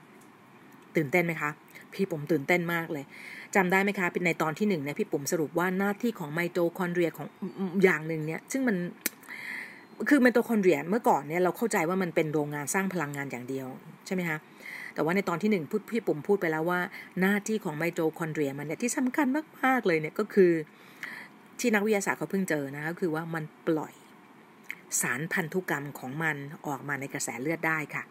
[0.96, 1.50] ตื่นเต้นไหมคะ
[1.92, 3.04] พี่ปุ๋มตื่นเต้นมากเลย
[3.56, 7.26] จำได้ไหมคะเป็นในตอนที่หนึ่งเนี่ยพี่ปุ๋มสรุปว่าหน้าที่ของไมโตคอนเดรียของ
[7.82, 8.76] อย่างหนึ่งเนี่ย ซึ่งมัน
[10.08, 13.68] คือไมโตคอนเดรียเมื่อก่อนเนี่ยเราเข้าใจว่ามันเป็นโรงงานสร้างพลังงานอย่างเดียว
[14.06, 14.38] ใช่ไหมคะ
[14.94, 16.80] แต่ว่าในตอนที่หนึ่งพูดพี่ปุ๋มพูดไปแล้วว่า
[17.20, 19.26] หน้าที่ของไมโตคอนเดรียมันเนี่ยที่สำคัญ
[19.64, 20.52] มากๆเลยเนี่ยก็คือ
[21.58, 23.94] ที่นักวิทยาศาสตร์เขาเพิ่งเจอนะก็คือว่ามันปล่อย
[25.02, 28.04] สารพันธุกรรมของมันออกมาในกระแสเลือดได้ค่ะ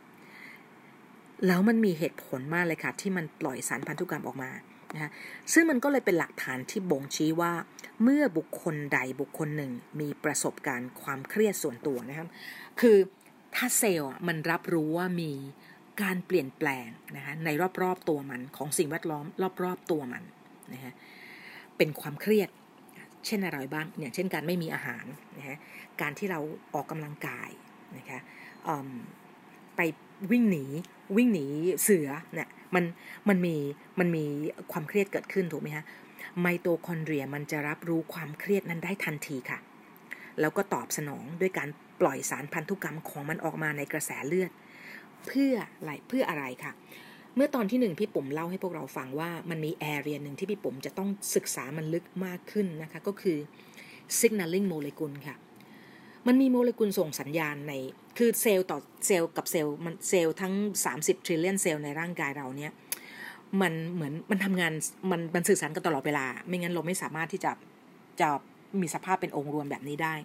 [1.48, 4.50] แล้วมันมีเหตุผลมากเลยค่ะ ที่มันปล่อยสารพันธุกรรมออกมา
[4.96, 5.12] นะ
[5.54, 7.54] ซึ่งมันก็เลยเป็นหลักฐานที่บ่งชี้ว่า
[8.04, 12.28] เมื่อบุคคลใดบุคคลหนึ่งมีประสบการณ์ความเครียดส่วนตัวนะครับ
[12.80, 12.98] คือ
[13.56, 15.32] ถ้าเซลล์มันรับรู้ว่ามี
[16.02, 17.50] การเปลี่ยนแปลงนะคะใน
[17.82, 19.26] รอบๆตัวมันของสิ่งแวดล้อม
[19.64, 20.24] รอบๆตัวมัน
[20.74, 20.94] นะฮะ
[21.78, 22.50] เป็นความเครียด
[23.26, 25.06] เช่นอะไรบ้างอย่างเช่นการไม่มีอาหาร
[25.38, 25.58] นะฮะ
[26.02, 26.40] การที่เรา
[26.74, 27.50] ออกกำลังกาย
[27.98, 28.20] นะคะ
[29.76, 29.82] ไป
[30.32, 30.66] วิ่งหนี
[31.18, 31.46] วิ่งหนี
[31.84, 32.86] เสือเนี่ย มัน
[33.30, 33.56] มันมี
[34.00, 34.24] มันมี
[34.72, 35.86] ความเครียดเกิดขึ้นถูกไหมฮะ
[36.42, 39.60] ไมโตคอนเดรียมันจะรับรู้ความเครียดนั้นได้ทันทีค่ะ
[40.40, 41.70] แล้วก็ตอบสนองด้วยการ
[42.02, 44.52] ปล่อยสารพันธุกรรมของมันออกมาในกระแสเลือด
[45.28, 46.72] เพื่ออะไรเพื่ออะไรค่ะ
[47.36, 53.38] เมื่อตอนที่หนึ่งพี่ปุ๋มเล่าให้พวกเราฟังว่ามันมี area หนึ่งที่พี่ปุ๋มจะต้องศึกษามันลึกมากขึ้นนะคะ ก็คือ
[54.20, 55.36] signaling molecule ค่ะ
[56.28, 57.74] มันมีโมเลกุลส่งสัญญาณใน
[58.18, 58.78] คือเซลล์ต่อ
[59.08, 60.54] เซลล์กับเซลล์มันเซลล์ทั้ง
[60.86, 62.72] 30 trillion เซลล์ในร่างกายเราเนี่ย
[63.62, 64.74] มันเหมือนมันทำงาน
[65.12, 67.52] มันมันสื่อสารกันตลอดเวลา ไม่งั้นเราไม่สามารถที่จะ
[68.22, 68.30] จะ
[68.82, 70.16] มีสภาพเป็นองค์รวมแบบนี้ได้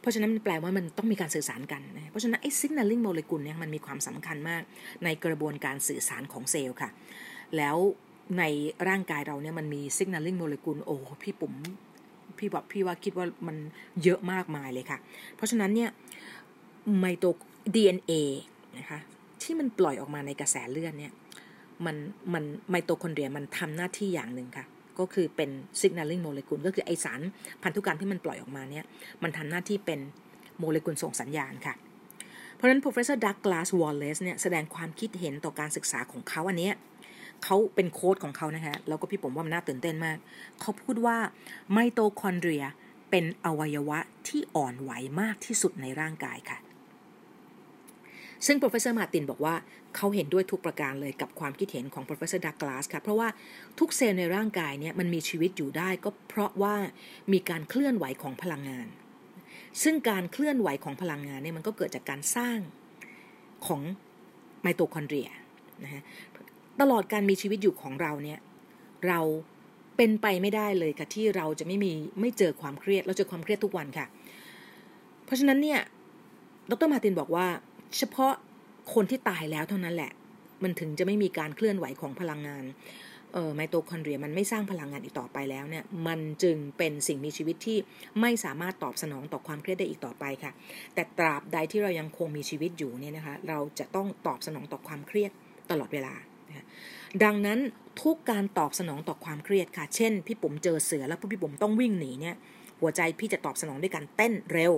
[0.00, 4.62] เพราะฉะนั้นมันแปลว่ามันต้องมีการสื่อสารกัน เพราะฉะนั้นไอ้ signaling molecule เนี่ยมันมีความสำคัญมาก
[5.04, 6.90] ในกระบวนการสื่อสารของเซลล์ค่ะ
[7.56, 7.76] แล้ว
[8.38, 8.44] ใน
[8.88, 11.54] ร่างกายเราเนี่ยมันมี signaling molecule โอ้พี่ปุ๋ม
[12.38, 13.56] พี่บอกพี่ว่าคิดว่ามัน
[14.02, 14.98] เยอะมากมายเลยค่ะ
[15.36, 15.90] เพราะฉะนั้นเนี่ย
[16.98, 17.24] ไมโต
[17.74, 18.12] DNA
[18.78, 18.98] นะคะ
[19.42, 21.12] ที่มันปล่อยออกมาในกระแสเลือดเนี่ย
[21.86, 21.96] มัน
[22.34, 24.66] มันไมโตคอนเดรียมันทำหน้าที่อย่างหนึ่งค่ะ
[24.98, 25.50] ก็คือเป็น
[25.80, 27.20] signaling molecule ก็คือไอสาร
[27.62, 28.84] พันธุกรรมที่มันปล่อยออกมาเนี่ย
[29.22, 30.00] มันทำหน้าที่เป็น
[30.58, 31.74] โมเลกุลส่งสัญญาณค่ะ
[32.54, 36.70] เพราะฉะนั้น professor Douglas Wallace เนี่ยแสดงความคิดเห็นต่อการศึกษาของเขาอันนี้
[37.44, 40.16] เขาเป็นโค้ดของเขานะคะแล้วก็พี่ผมว่ามันน่าตื่นเต้นมาก
[40.60, 41.16] เขาพูดว่า
[41.72, 42.64] ไมโตคอนเดรีย
[43.10, 43.98] เป็นอวัยวะ
[44.28, 46.58] ที่อ่อนไหวมากที่สุดในร่างกายค่ะ
[48.46, 49.54] ซึ่ง professor Martin บอกว่า
[49.96, 53.28] เขาเห็นด้วยทุกประการเลยกับความคิดเห็นของ professor Douglas ค่ะ เพราะว่า
[53.78, 56.74] ทุกเซลล์ในร่างกายเนี่ยมันมีชีวิตอยู่ได้ก็เพราะว่า
[57.32, 58.86] มีการเคลื่อนไหวของพลังงาน
[59.82, 62.58] ซึ่งการเคลื่อนไหวของพลังงานเนี่ยมันก็เกิดจากการสร้าง
[63.66, 63.80] ของ
[64.62, 65.28] ไมโตคอนเดรีย
[65.84, 66.02] นะฮะ
[66.80, 68.38] ตลอดการมีชีวิตอยู่ของเราเนี่ย
[69.06, 69.20] เรา
[69.96, 74.06] เป็นไปไม่ได้เลยค่ะที่เราจะไม่มีไม่เจอความเครียด เราเจอความเครียดทุกวันค่ะ
[75.24, 75.80] เพราะฉะนั้นเนี่ย
[76.70, 77.46] ดรมาตินบอกว่า
[77.98, 78.32] เฉพาะ
[78.94, 80.12] คนที่ตายแล้วเท่านั้นแหละ
[80.62, 82.64] มันถึงจะไม่มีการเคลื่อนไหวของพลังงาน
[83.34, 87.78] เออไมโตคอนเดรียมันไม่สร้างพลังงานอีกต่อไปแล้วเนี่ย มันจึงเป็นสิ่งมีชีวิตที่
[88.20, 90.52] ไม่สามารถตอบสนองต่อความเครียดได้อีกต่อไปค่ะ
[90.94, 95.30] แต่ตราบใดที่เรายังคงมีชีวิตอยู่เนี่ยนะคะ เราจะต้องตอบสนองต่อความเครียด
[95.70, 96.14] ตลอดเวลา
[97.24, 97.58] ดังนั้น
[98.02, 102.36] ทุกการตอบสนองต่อความเครียดค่ะ เช่น พี่ปุ๋มเจอเสือแล้วพี่ปุ๋มต้องวิ่งหนีเนี่ย
[102.80, 104.72] หัวใจพี่จะตอบสนองด้วยการเต้นเร็ว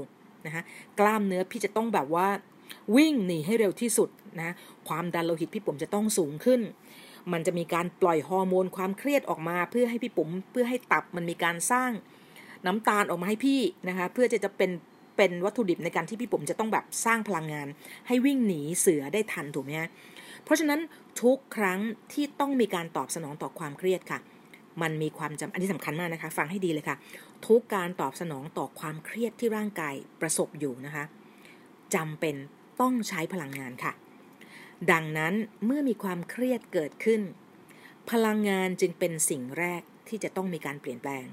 [0.47, 0.63] นะคะ
[1.01, 2.29] กล้ามเนื้อพี่จะต้องแบบว่า
[2.97, 4.09] วิ่งหนีให้เร็วที่สุด
[4.41, 4.55] นะ
[4.89, 6.61] ความดันโลหิตพี่ปุ๋มจะต้องสูงขึ้น
[7.33, 11.91] มันจะมีการปล่อยฮอร์โมนความเครียดออกมา เพื่อให้พี่ปุ๋มเพื่อให้ตับมันมีการสร้าง
[12.67, 14.71] น้ำตาลออกมาให้พี่นะคะเพื่อจะจะเป็น
[15.17, 17.69] เป็นวัตถุดิบในการที่พี่ปุ๋มจะต้องแบบสร้างพลังงาน
[18.09, 19.89] ให้วิ่งหนีเสือได้ทันถูกไหมฮะ
[20.45, 20.81] เพราะฉะนั้น
[21.23, 21.81] ทุกครั้ง
[22.13, 24.19] ที่ต้องมีการตอบสนองต่อความเครียดค่ะ
[24.83, 26.97] มันมีความจำอันนี้สำคัญมากนะคะ ฟังให้ดีเลยค่ะ
[27.47, 31.05] ทุกการตอบสนองต่อความเครียดที่ร่างกายประสบอยู่นะคะ
[31.95, 32.37] จำเป็น
[32.83, 33.93] ต้องใช้พลังงานค่ะ
[34.93, 37.21] ดังนั้นเมื่อมีความเครียดเกิดขึ้น
[38.11, 41.27] พลังงานจึงเป็นสิ่งแรกที่จะต้องมีการเปลี่ยนแปลง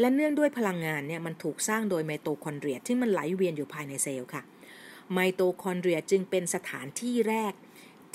[0.00, 4.42] และเนื่องด้วยพลังงานเนี่ยมันถูกสร้างโดยไมโตคอนเดรียที่มันไหลเวียนอยู่ภายในเซลล์ค่ะ
[5.12, 7.52] ไมโตคอนเดรียจึงเป็นสถานที่แรก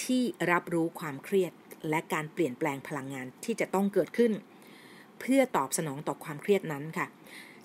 [0.04, 1.52] ที่รับรู้ความเครียด
[1.89, 4.32] และการเปลี่ยนแปลงพลังงานที่จะต้องเกิดขึ้น
[5.19, 7.08] เพื่อตอบสนองต่อความเครียดนั้นค่ะ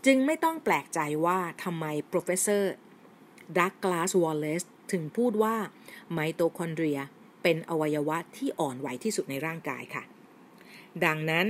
[0.06, 1.86] จึงไม่ต้องแปลกใจว่าทำไม
[3.44, 5.56] professor Douglas Wallace ถึงพูดว่า
[6.12, 7.00] ไมโตคอนเดรีย
[7.42, 10.02] เป็นอวัยวะที่อ่อนไหวที่สุดในร่างกายค่ะ
[11.04, 11.46] ดังนั้น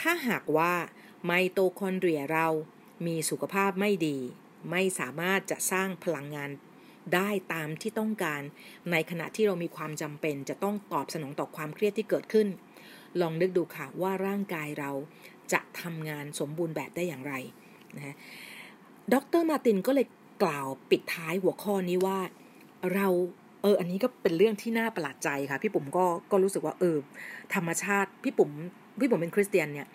[0.00, 0.72] ถ้าหากว่า
[1.26, 2.46] ไมโตคอนเดรียเรา
[3.06, 4.18] มีสุขภาพไม่ดี
[4.70, 6.50] ไม่สามารถจะสร้างพลังงาน
[7.14, 8.42] ได้ตามที่ต้องการ
[8.90, 12.48] ในขณะที่เรามีความจำเป็น จะต้องตอบสนองต่อความเครียดที่เกิดขึ้น
[13.20, 14.90] ลองนึกดูค่ะว่าร่างกายเรา
[15.52, 17.34] จะทำงานสมบูรณ์แบบได้อย่างไร
[17.96, 18.14] นะฮะ
[19.12, 19.42] Dr.
[19.50, 20.06] Martin ก็เลย
[20.42, 22.18] กล่าวปิดท้ายหัวข้อนี้ว่า
[22.94, 23.08] เรา
[23.62, 26.96] เออ อันนี้ก็เป็นเรื่องที่น่าประหลาดใจค่ะ พี่ปุ๋มก็ก็รู้สึกว่าเออ
[27.54, 28.50] ธรรมชาติพี่ปุ๋ม
[29.00, 29.88] พี่ปุ๋มเป็นคริสเตียนเนี่ย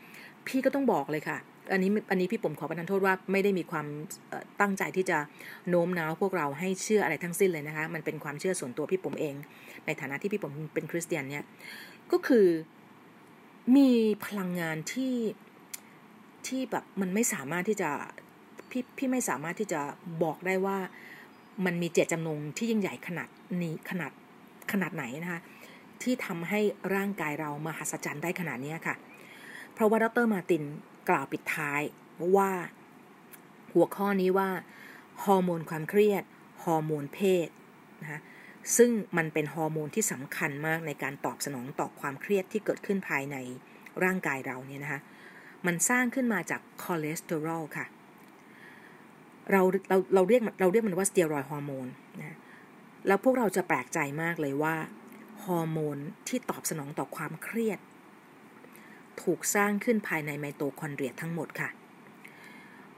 [0.48, 1.38] พี่ก็ต้องบอกเลยค่ะ
[1.72, 3.86] อันนี้อันนี้พี่ปุ๋มขอประทานโทษว่าไม่ได้มีความ
[4.62, 5.18] ตั้งใจที่จะ
[5.70, 9.36] โน้มน้าวพวกเราให้เชื่ออะไรทั้งสิ้นเลยนะคะ มันเป็นความเชื่อส่วนตัวพี่ปุ๋มเอง
[9.86, 11.44] ในฐานะที่พี่ปุ๋มเป็นคริสเตียนเนี่ย
[12.12, 12.48] ก็คือ
[13.76, 13.90] มี
[14.26, 15.16] พลังงานที่
[16.48, 17.90] ที่แบบมันไม่สามารถที่จะ
[18.74, 19.82] พี่พี่ไม่สามารถที่จะ
[20.24, 20.78] บอกได้ว่า
[21.66, 23.30] มันมีเจตจำนงที่ยิ่งใหญ่ขนาด
[23.64, 24.12] นี้ขนาด
[24.72, 25.42] ขนาดไหนนะคะ
[26.02, 26.60] ที่ทำให้
[26.96, 28.96] ร่างกายเรามหัศจรรย์ได้ขนาดนี้ค่ะ
[29.74, 30.64] เพราะว่าดรมาติน
[31.10, 31.82] กล่าวปิดท้าย
[32.36, 32.52] ว่า
[33.74, 34.50] หัวข้อนี้ว่า
[35.24, 36.24] ฮอร์โมนความเครียด
[36.64, 37.48] ฮอร์โมนเพศ
[38.02, 38.20] นะคะ
[38.78, 43.36] ซึ่งมันเป็นฮอร์โมนที่สำคัญมากในการตอบสนองต่อความเครียดที่เกิดขึ้นภายใน
[44.04, 45.02] ร่างกายเราเนี่ยนะคะ
[45.66, 47.86] มันสร้างขึ้นมาจากคอเลสเตอรอลค่ะ
[49.52, 51.88] เราเราเราเรียกเราเรียกมันว่า steroid hormone
[52.22, 52.36] นะ
[53.08, 54.76] แล้วพวกเราจะแปลกใจมากเลยว่า
[55.46, 57.80] ฮอร์โมนที่ตอบสนองต่อความเครียด
[59.22, 61.70] ถูกสร้างขึ้นภายในไมโตคอนเดรียทั้งหมดค่ะ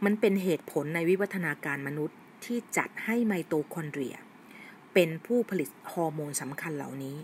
[0.05, 4.15] มันเป็นเหตุผลในวิวัฒนาการมนุษย์ที่จัดให้ไมโตคอนเดรีย
[4.93, 7.17] เป็นผู้ผลิตฮอร์โมนสำคัญเหล่านี้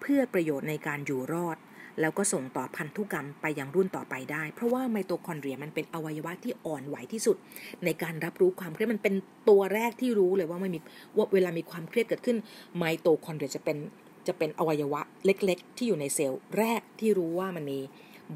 [0.00, 1.56] เพื่อประโยชน์ในการอยู่รอด
[2.00, 7.36] แล้วก็ส่งต่อพันธุกรรมไปยังรุ่นต่อไปได้ เพราะว่าไมโตคอนเดรียมันเป็นอวัยวะที่อ่อนไหวที่สุด
[7.84, 9.14] ในการรับรู้ความเครียดมันเป็น
[9.48, 10.78] ตัวแรกที่รู้เลยว่าไม่มี
[11.16, 12.36] ว่าเวลามีความเครียดเกิดขึ้น
[12.76, 13.76] ไมโตคอนเดรียจะเป็น
[14.28, 17.78] จะเป็นอวัยวะเล็ก ๆ ที่อยู่ในเซลล์แรกที่รู้ว่ามันมี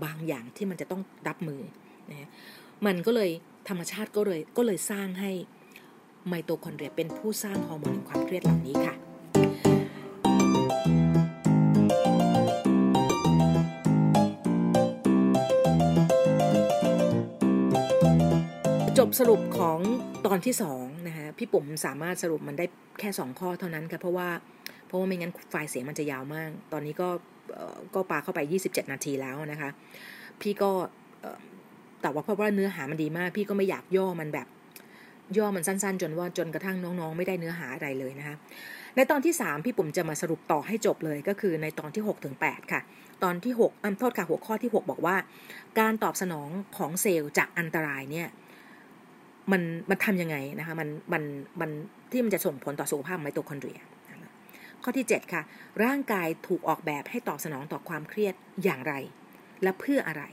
[0.05, 1.61] บางอย่างที่มันจะต้องรับมือ
[2.11, 2.29] นะ
[2.87, 3.31] มันก็เลย
[3.69, 5.33] ธรรมชาติก็เลยก็เลยสร้างให้
[6.29, 9.10] ไมโตคอนเดรียเป็นผู้สร้างฮอร์โมนความเครียดเหล่านี้ค่ะ
[19.11, 19.79] บสรุปของ
[20.27, 22.67] ตอนที่2นะคะพี่ปุ๋มสามารถสรุปมันได้
[23.01, 24.29] แค่ 2 ข้อเท่านั้นค่ะเพราะว่า
[24.87, 27.09] เพราะว่าไม่งั้นไฟล์เสียงมันจะยาวมาก ตอนนี้ก็
[27.95, 29.71] ก็ปาเข้าไป 27 นาทีแล้วนะคะ
[30.41, 30.71] พี่ก็
[32.03, 34.47] แต่ว่าเพราะว่าเนื้อหามันดีมาก พี่ก็ไม่อยากย่อมันแบบ
[35.39, 38.37] ย่อมันสั้นๆ จนว่าจนกระทั่งน้องๆ ไม่ได้เนื้อหาอะไรเลยนะคะ
[38.97, 42.81] ในตอนที่ 3 พี่ปุ๋มจะมาสรุปต่อให้จบเลยก็คือในตอนที่6ถึง8ค่ะ
[43.23, 45.17] ตอนที่6อ้ำโทษค่ะหัวข้อที่ 6 บอกว่า
[45.79, 48.29] การตอบสนองของเซลล์จากอันตรายเนี่ย
[49.53, 51.23] มันมันทำยังไงนะคะมันมัน
[51.61, 51.71] มัน
[52.11, 53.81] ที่มันจะส่งผลต่อสุขภาพไมโตคอนเดรีย
[54.83, 55.43] ข้อที่ 7 ค่ะ
[55.85, 58.95] ร่างกายถูกออกแบบให้ตอบสนองต่อความเครียดอย่างไร
[59.63, 60.25] และเพื่ออะไร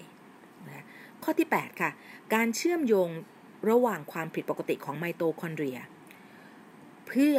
[0.68, 0.86] นะ
[1.24, 1.92] ข้อที่ 8 ค่ะ
[2.34, 3.10] การเชื่อมโยง
[3.70, 5.80] ระหว่างความผิดปกติของไมโตคอนเดรีย
[7.08, 7.36] เพื่อ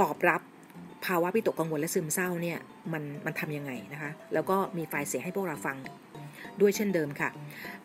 [0.00, 0.40] ตอบรับ
[1.04, 2.58] ภาวะวิตกกังวลและซึมเศร้าเนี่ย
[2.92, 5.76] มันมันทำยังไงนะคะ แล้วก็มีไฟล์เสียงให้พวกเราฟัง
[6.60, 7.30] ด้วยเช่นเดิมค่ะ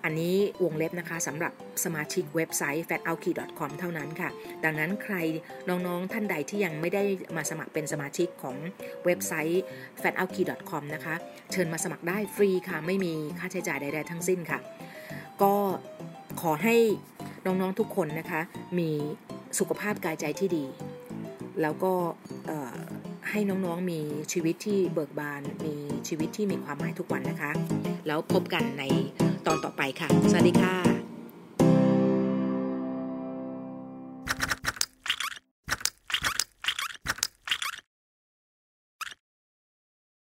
[0.04, 4.30] อันนี้วงเล็บนะคะสำหรับสมาชิกเว็บไซต์ fatoutkey.com เท่านั้นค่ะ
[4.64, 5.16] ดังนั้นใคร
[5.70, 7.04] น้องๆท่านใดที่ยังไม่ได้
[7.36, 8.58] มาสมัครเป็นสมาชิกของ
[9.06, 9.64] เว็บไซต์
[10.02, 11.16] fatoutkey.com นะคะ
[11.52, 14.60] เชิญมาสมัครได้ฟรีค่ะ ไม่มีค่าใช้จ่ายใดๆทั้งสิ้นค่ะ
[15.42, 15.54] ก็
[16.42, 16.76] ขอให้
[17.46, 18.42] น้องๆทุกคนนะคะ
[18.80, 18.90] มี
[19.60, 20.66] สุขภาพกายใจที่ดี
[21.62, 21.94] แล้วก็
[23.30, 24.00] ให้น้องๆมี
[24.34, 25.76] ชีวิตที่เบิกบาน มี
[26.08, 27.52] ชีวิตที่มีความหมายทุกวันนะคะ
[28.08, 28.84] แล้วพบกันใน
[29.46, 31.05] ตอนต่อไปค่ะ สวัสดีค่ะ